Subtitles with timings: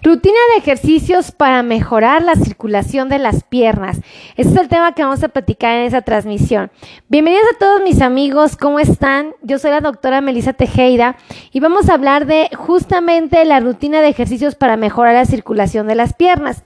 [0.00, 3.98] Rutina de ejercicios para mejorar la circulación de las piernas.
[4.36, 6.70] Ese es el tema que vamos a platicar en esa transmisión.
[7.08, 9.34] Bienvenidos a todos mis amigos, ¿cómo están?
[9.42, 11.16] Yo soy la doctora Melissa Tejeda
[11.50, 15.96] y vamos a hablar de justamente la rutina de ejercicios para mejorar la circulación de
[15.96, 16.62] las piernas.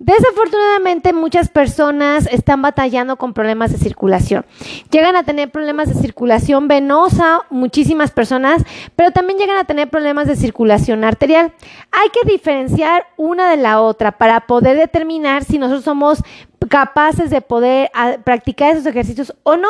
[0.00, 4.46] Desafortunadamente muchas personas están batallando con problemas de circulación.
[4.92, 8.62] Llegan a tener problemas de circulación venosa, muchísimas personas,
[8.94, 11.52] pero también llegan a tener problemas de circulación arterial.
[11.90, 16.22] Hay que diferenciar una de la otra para poder determinar si nosotros somos
[16.68, 19.68] capaces de poder ah, practicar esos ejercicios o no.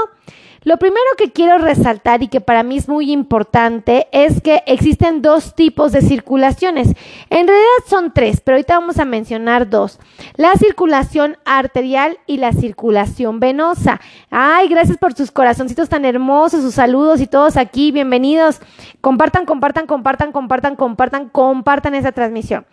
[0.64, 5.22] Lo primero que quiero resaltar y que para mí es muy importante es que existen
[5.22, 6.88] dos tipos de circulaciones.
[7.30, 10.00] En realidad son tres, pero ahorita vamos a mencionar dos.
[10.34, 14.00] La circulación arterial y la circulación venosa.
[14.30, 17.92] Ay, gracias por sus corazoncitos tan hermosos, sus saludos y todos aquí.
[17.92, 18.60] Bienvenidos.
[19.00, 22.66] Compartan, compartan, compartan, compartan, compartan, compartan esa transmisión.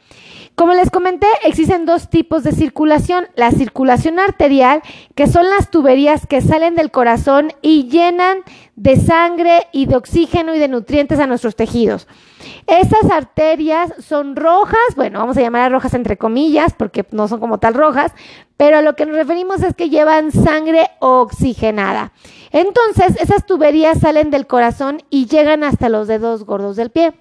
[0.55, 3.27] Como les comenté, existen dos tipos de circulación.
[3.35, 4.81] La circulación arterial,
[5.13, 8.37] que son las tuberías que salen del corazón y llenan
[8.77, 12.07] de sangre y de oxígeno y de nutrientes a nuestros tejidos.
[12.67, 17.41] Estas arterias son rojas, bueno, vamos a llamar a rojas entre comillas, porque no son
[17.41, 18.13] como tal rojas,
[18.55, 22.13] pero a lo que nos referimos es que llevan sangre oxigenada.
[22.51, 27.13] Entonces, esas tuberías salen del corazón y llegan hasta los dedos gordos del pie.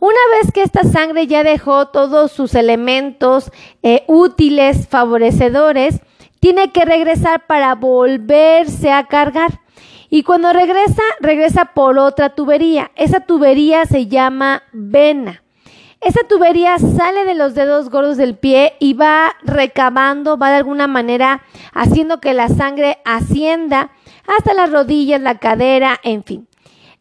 [0.00, 3.50] Una vez que esta sangre ya dejó todos sus elementos
[3.82, 6.00] eh, útiles, favorecedores,
[6.40, 9.60] tiene que regresar para volverse a cargar.
[10.10, 12.90] Y cuando regresa, regresa por otra tubería.
[12.94, 15.42] Esa tubería se llama vena.
[16.00, 20.86] Esa tubería sale de los dedos gordos del pie y va recabando, va de alguna
[20.86, 23.90] manera haciendo que la sangre ascienda
[24.26, 26.48] hasta las rodillas, la cadera, en fin.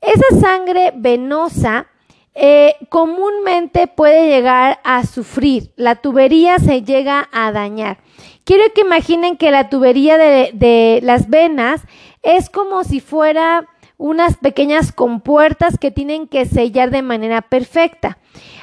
[0.02, 1.88] Esa sangre venosa
[2.36, 5.72] eh, comúnmente puede llegar a sufrir.
[5.78, 7.98] La tubería se llega a dañar.
[8.44, 11.82] Quiero que imaginen que la tubería de, las venas
[12.22, 13.68] es como si fuera
[13.98, 18.18] unas pequeñas compuertas que tienen que sellar de manera perfecta.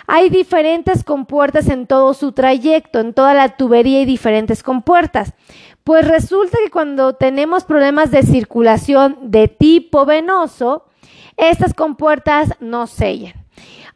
[0.06, 5.32] Hay diferentes compuertas en todo su trayecto, en toda la tubería hay diferentes compuertas.
[5.82, 10.84] Pues resulta que cuando tenemos problemas de circulación de tipo venoso,
[11.36, 13.41] estas compuertas no sellan.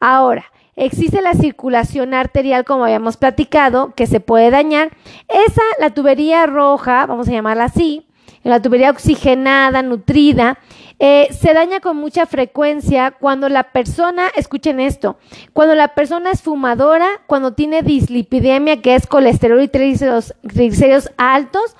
[0.01, 0.45] Ahora,
[0.77, 4.91] existe la circulación arterial, como habíamos platicado, que se puede dañar.
[5.29, 8.07] Esa, la tubería roja, vamos a llamarla así,
[8.43, 10.59] la tubería oxigenada, nutrida,
[10.99, 15.19] eh, se daña con mucha frecuencia cuando la persona, escuchen esto,
[15.53, 21.77] cuando la persona es fumadora, cuando tiene dislipidemia, que es colesterol y triglicéridos altos,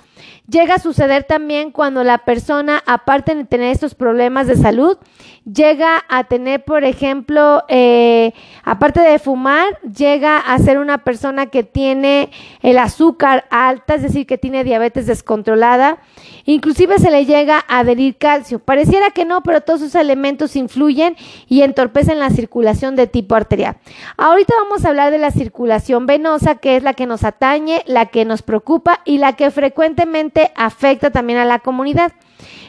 [0.49, 4.97] Llega a suceder también cuando la persona, aparte de tener estos problemas de salud,
[5.43, 8.33] llega a tener, por ejemplo, eh,
[8.63, 12.29] aparte de fumar, llega a ser una persona que tiene
[12.61, 15.97] el azúcar alta, es decir, que tiene diabetes descontrolada.
[16.45, 18.59] Inclusive se le llega a adherir calcio.
[18.59, 21.17] Pareciera que no, pero todos esos elementos influyen
[21.49, 23.75] y entorpecen la circulación de tipo arterial.
[24.15, 28.05] Ahorita vamos a hablar de la circulación venosa, que es la que nos atañe, la
[28.05, 30.06] que nos preocupa y la que frecuentemente
[30.55, 32.11] afecta también a la comunidad.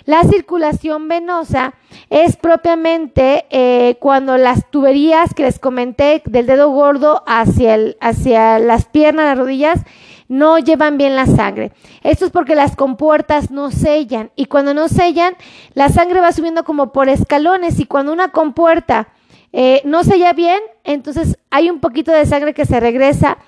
[0.05, 1.75] La circulación venosa
[2.09, 8.59] es propiamente eh, cuando las tuberías que les comenté del dedo gordo hacia, el, hacia
[8.59, 9.81] las piernas, las rodillas,
[10.29, 11.73] no llevan bien la sangre.
[12.03, 15.35] Esto es porque las compuertas no sellan y cuando no sellan,
[15.75, 19.09] la sangre va subiendo como por escalones y cuando una compuerta
[19.53, 23.39] eh, no sella bien, entonces hay un poquito de sangre que se regresa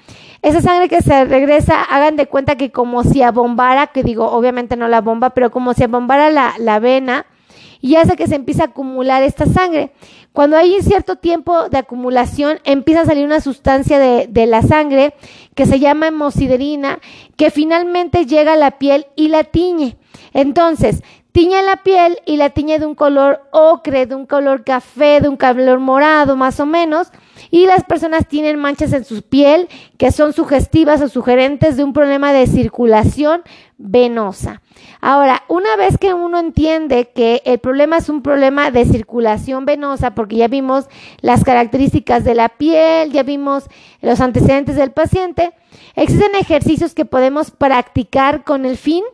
[0.43, 4.77] esa sangre que se regresa, hagan de cuenta que como si abombara, que digo, obviamente
[4.77, 7.27] no la bomba, pero como si abombara la, la vena
[7.83, 9.93] y hace que se empiece a acumular esta sangre.
[10.33, 14.63] Cuando hay un cierto tiempo de acumulación, empieza a salir una sustancia de, de, la
[14.63, 15.15] sangre
[15.55, 17.01] que se llama hemosiderina,
[17.37, 19.97] que finalmente llega a la piel y la tiñe.
[20.33, 21.03] Entonces,
[21.33, 25.29] tiñe la piel y la tiñe de un color ocre, de un color café, de
[25.29, 27.11] un color morado más o menos,
[27.51, 29.69] y las personas tienen manchas en su piel
[29.99, 33.43] que son sugestivas o sugerentes de un problema de circulación
[33.79, 34.63] venosa.
[35.01, 40.15] Ahora, una vez que uno entiende que el problema es un problema de circulación venosa,
[40.15, 40.87] porque ya vimos
[41.21, 43.65] las características de la piel, ya vimos
[44.03, 45.53] los antecedentes del paciente,
[45.97, 49.05] existen ejercicios que podemos practicar con el fin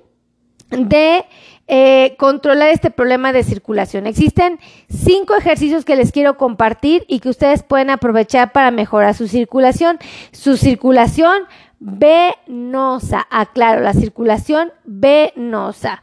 [0.71, 1.25] de
[1.69, 4.07] eh, controlar este problema de circulación.
[4.07, 9.27] Existen cinco ejercicios que les quiero compartir y que ustedes pueden aprovechar para mejorar su
[9.27, 9.99] circulación.
[10.31, 11.43] Su circulación
[11.81, 16.03] venosa, aclaro, la circulación venosa.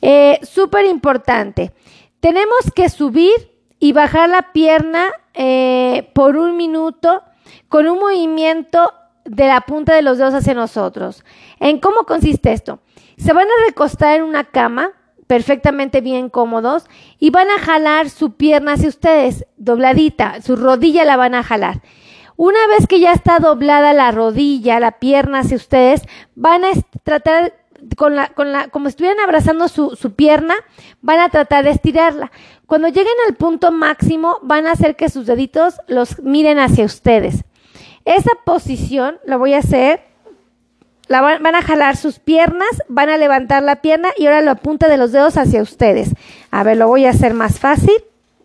[0.00, 1.72] Eh, Súper importante.
[2.20, 3.32] Tenemos que subir
[3.80, 7.22] y bajar la pierna eh, por un minuto
[7.68, 8.92] con un movimiento
[9.24, 11.24] de la punta de los dedos hacia nosotros.
[11.58, 12.80] ¿En cómo consiste esto?
[13.16, 14.92] Se van a recostar en una cama
[15.30, 16.86] perfectamente bien cómodos
[17.20, 21.82] y van a jalar su pierna hacia ustedes, dobladita, su rodilla la van a jalar.
[22.34, 26.02] Una vez que ya está doblada la rodilla, la pierna hacia ustedes,
[26.34, 26.70] van a
[27.04, 27.54] tratar
[27.96, 30.56] con la, con la, como estuvieran abrazando su, su pierna,
[31.00, 32.32] van a tratar de estirarla.
[32.66, 37.44] Cuando lleguen al punto máximo, van a hacer que sus deditos los miren hacia ustedes.
[38.04, 40.09] Esa posición la voy a hacer
[41.10, 44.86] la van, a jalar sus piernas, van a levantar la pierna y ahora la punta
[44.86, 46.10] de los dedos hacia ustedes.
[46.52, 47.96] A ver, lo voy a hacer más fácil.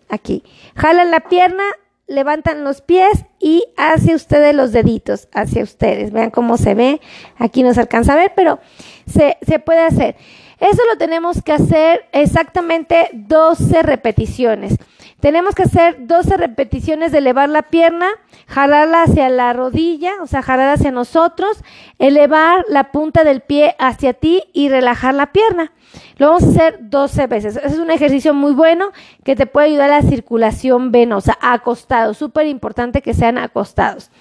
[0.09, 0.43] Aquí.
[0.75, 1.63] Jalan la pierna,
[2.07, 6.11] levantan los pies y hacia ustedes los deditos, hacia ustedes.
[6.11, 7.01] Vean cómo se ve.
[7.37, 8.57] Aquí no se alcanza a ver, pero
[9.05, 10.15] se, se puede hacer.
[10.59, 14.75] Eso lo tenemos que hacer exactamente 12 repeticiones.
[15.25, 18.09] Tenemos que hacer 12 repeticiones de elevar la pierna,
[18.45, 21.63] jalarla hacia la rodilla, o sea, jalar hacia nosotros,
[21.97, 25.71] elevar la punta del pie hacia ti y relajar la pierna.
[26.17, 27.55] Lo vamos a hacer 12 veces.
[27.55, 28.91] es un ejercicio muy bueno
[29.23, 32.17] que te puede ayudar a la circulación venosa, acostados.
[32.17, 34.11] Súper importante que sean acostados.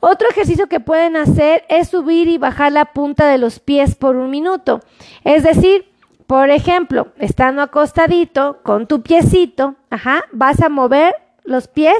[0.00, 4.16] Otro ejercicio que pueden hacer es subir y bajar la punta de los pies por
[4.16, 4.80] un minuto.
[5.24, 5.84] Es decir,
[6.28, 11.96] por ejemplo, estando acostadito con tu piecito, ajá, vas a mover los pies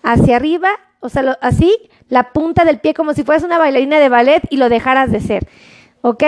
[0.00, 0.68] hacia arriba,
[1.00, 1.76] o sea, así,
[2.08, 5.18] la punta del pie como si fueras una bailarina de ballet y lo dejaras de
[5.18, 5.48] ser.
[6.02, 6.22] ¿Ok?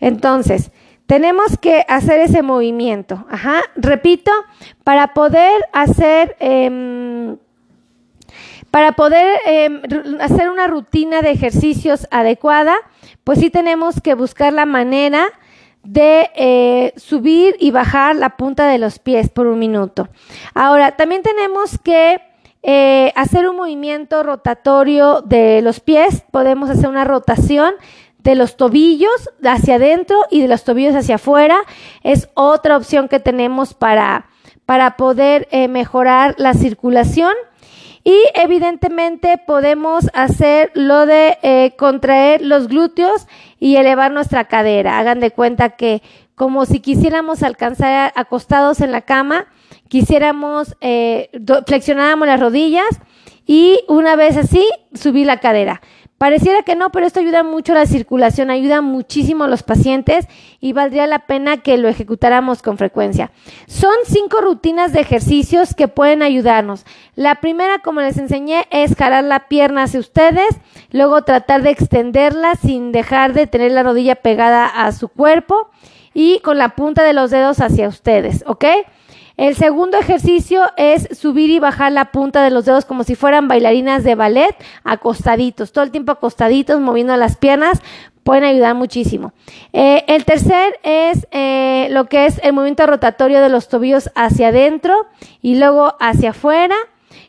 [0.00, 0.72] Entonces,
[1.06, 3.26] tenemos que hacer ese movimiento.
[3.30, 3.60] Ajá.
[3.76, 4.32] Repito,
[4.82, 7.36] para poder hacer em,
[8.70, 9.82] para poder em,
[10.20, 12.76] hacer una rutina de ejercicios adecuada,
[13.24, 15.28] pues sí tenemos que buscar la manera
[15.82, 20.08] de eh, subir y bajar la punta de los pies por un minuto.
[20.54, 22.20] Ahora, también tenemos que
[22.62, 26.22] eh, hacer un movimiento rotatorio de los pies.
[26.30, 27.74] Podemos hacer una rotación
[28.18, 31.58] de los tobillos hacia adentro y de los tobillos hacia afuera.
[32.02, 34.26] Es otra opción que tenemos para,
[34.66, 37.32] para poder eh, mejorar la circulación.
[38.02, 43.26] Y evidentemente podemos hacer lo de eh, contraer los glúteos
[43.58, 44.98] y elevar nuestra cadera.
[44.98, 46.02] Hagan de cuenta que
[46.34, 49.46] como si quisiéramos alcanzar acostados en la cama,
[49.88, 51.28] quisiéramos, eh,
[51.66, 52.88] flexionáramos las rodillas
[53.46, 55.82] y una vez así, subir la cadera.
[56.20, 60.28] Pareciera que no, pero esto ayuda mucho a la circulación, ayuda muchísimo a los pacientes
[60.60, 63.30] y valdría la pena que lo ejecutáramos con frecuencia.
[63.66, 66.84] Son cinco rutinas de ejercicios que pueden ayudarnos.
[67.14, 72.54] La primera, como les enseñé, es jalar la pierna hacia ustedes, luego tratar de extenderla
[72.56, 75.70] sin dejar de tener la rodilla pegada a su cuerpo
[76.12, 78.66] y con la punta de los dedos hacia ustedes, ¿ok?
[79.40, 83.48] El segundo ejercicio es subir y bajar la punta de los dedos como si fueran
[83.48, 84.54] bailarinas de ballet,
[84.84, 87.80] acostaditos, todo el tiempo acostaditos, moviendo las piernas,
[88.22, 89.32] pueden ayudar muchísimo.
[89.72, 94.48] Eh, el tercer es eh, lo que es el movimiento rotatorio de los tobillos hacia
[94.48, 95.06] adentro
[95.40, 96.76] y luego hacia afuera.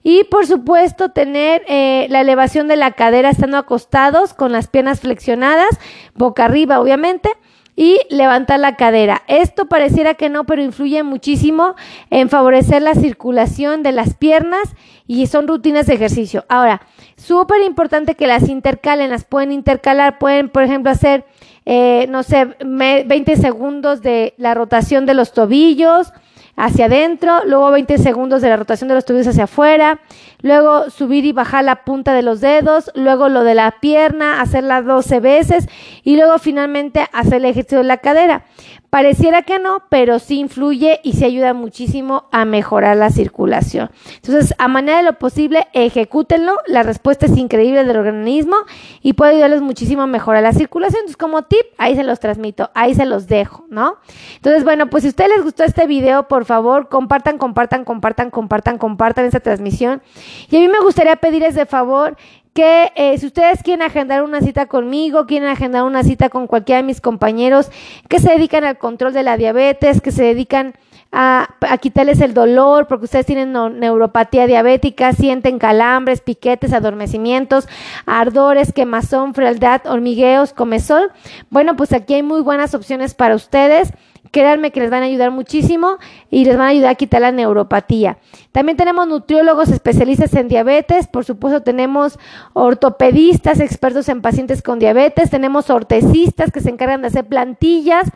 [0.04, 5.00] Y por supuesto tener eh, la elevación de la cadera estando acostados con las piernas
[5.00, 5.80] flexionadas,
[6.14, 7.30] boca arriba obviamente
[7.76, 9.24] y levantar la cadera.
[9.28, 11.76] Esto pareciera que no, pero influye muchísimo
[12.10, 14.76] en favorecer la circulación de las piernas
[15.08, 16.46] y son rutinas de ejercicio.
[16.50, 16.82] Ahora,
[17.18, 21.26] súper importante que las intercalen, las pueden intercalar, pueden, por ejemplo, hacer,
[21.66, 26.14] eh, no sé, 20 segundos de la rotación de los tobillos,
[26.62, 30.00] hacia adentro, luego 20 segundos de la rotación de los tobillos hacia afuera,
[30.44, 34.84] luego subir y bajar la punta de los dedos, luego lo de la pierna, hacerla
[34.84, 35.68] 12 veces
[36.04, 38.44] y luego finalmente hacer el ejercicio de la cadera.
[38.92, 43.90] Pareciera que no, pero sí influye y se ayuda muchísimo a mejorar la circulación.
[44.16, 46.58] Entonces, a manera de lo posible, ejecútenlo.
[46.68, 48.58] La respuesta es increíble del organismo
[49.02, 51.00] y puede ayudarles muchísimo a mejorar la circulación.
[51.00, 53.96] Entonces, como tip, ahí se los transmito, ahí se los dejo, ¿no?
[54.36, 58.30] Entonces, bueno, pues si a ustedes les gustó este video, por favor, compartan, compartan, compartan,
[58.30, 60.02] compartan, compartan esta transmisión.
[60.50, 62.18] Y a mí me gustaría pedirles de favor
[62.54, 66.78] que eh, si ustedes quieren agendar una cita conmigo, quieren agendar una cita con cualquiera
[66.82, 67.72] de mis compañeros
[68.10, 70.74] que se dedican al control de la diabetes, que se dedican
[71.14, 77.68] a, a quitarles el dolor, porque ustedes tienen neuropatía diabética, sienten calambres, piquetes, adormecimientos,
[78.06, 81.10] ardores, quemazón, frialdad, hormigueos, comezón.
[81.50, 83.94] Bueno, pues aquí hay muy buenas opciones para ustedes
[84.30, 85.98] Créanme que les van a ayudar muchísimo
[86.30, 88.20] y les van a ayudar a quitar la neuropatía.
[88.52, 92.20] También tenemos nutriólogos especialistas en diabetes, por supuesto tenemos
[92.54, 98.10] ortopedistas expertos en pacientes con diabetes, tenemos ortesistas que se encargan de hacer plantillas,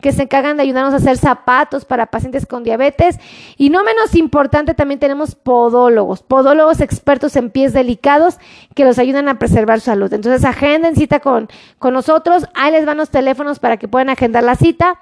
[0.00, 3.18] que se encargan de ayudarnos a hacer zapatos para pacientes con diabetes
[3.56, 8.38] y no menos importante también tenemos podólogos, podólogos expertos en pies delicados
[8.74, 10.12] que los ayudan a preservar su salud.
[10.12, 11.48] Entonces agenden cita con,
[11.78, 14.98] con nosotros, ahí les van los teléfonos para que puedan agendar la cita.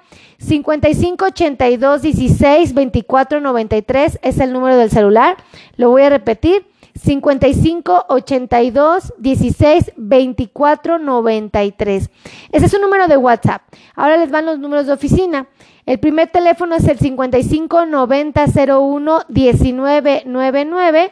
[0.49, 5.37] 55 82 16 24 93 es el número del celular.
[5.77, 6.65] Lo voy a repetir.
[6.95, 12.09] 55 82 16 24 93.
[12.51, 13.61] Ese es un número de WhatsApp.
[13.95, 15.47] Ahora les van los números de oficina.
[15.85, 18.45] El primer teléfono es el 55 90
[18.79, 21.11] 01 19 99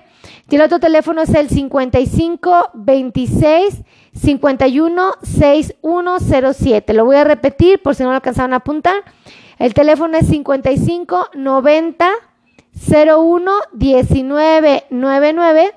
[0.49, 3.83] y el otro teléfono es el 55 26
[4.19, 6.93] 51 6107.
[6.93, 9.03] Lo voy a repetir por si no lo alcanzaron a apuntar.
[9.59, 12.09] El teléfono es 55 90
[12.89, 15.73] 01 19 99.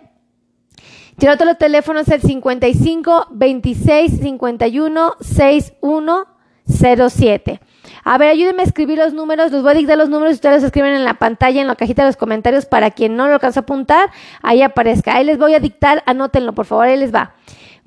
[1.18, 6.26] Y el otro teléfono es el 55 26 51 61
[6.66, 7.60] 07.
[8.04, 9.52] A ver, ayúdenme a escribir los números.
[9.52, 12.02] Les voy a dictar los números ustedes los escriben en la pantalla, en la cajita
[12.02, 14.10] de los comentarios, para quien no lo alcanza a apuntar,
[14.42, 15.16] ahí aparezca.
[15.16, 17.34] Ahí les voy a dictar, anótenlo, por favor, ahí les va.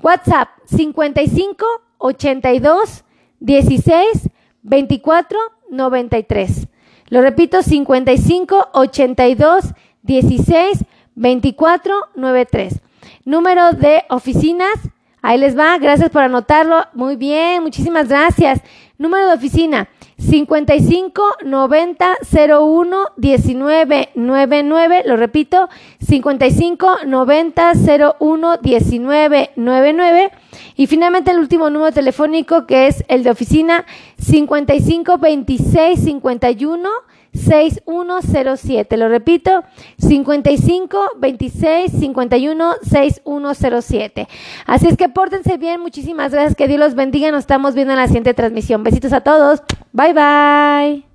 [0.01, 1.65] WhatsApp 55
[1.97, 3.03] 82
[3.39, 4.29] 16
[4.63, 6.67] 24 93.
[7.09, 10.85] Lo repito, 55 82 16
[11.15, 12.79] 24 93.
[13.25, 14.73] Número de oficinas,
[15.21, 16.83] ahí les va, gracias por anotarlo.
[16.93, 18.61] Muy bien, muchísimas gracias.
[19.03, 25.67] Número de oficina 55 90 01 19 99, lo repito,
[25.99, 27.73] 55 90
[28.21, 30.31] 01 19 99
[30.77, 33.85] y finalmente el último número telefónico que es el de oficina
[34.19, 36.89] 55 26 51
[37.33, 38.97] 6107.
[38.97, 39.63] Lo repito,
[39.97, 44.27] 55 26 51 6107.
[44.65, 45.81] Así es que pórtense bien.
[45.81, 46.55] Muchísimas gracias.
[46.55, 47.31] Que Dios los bendiga.
[47.31, 48.83] Nos estamos viendo en la siguiente transmisión.
[48.83, 49.61] Besitos a todos.
[49.91, 51.12] Bye bye.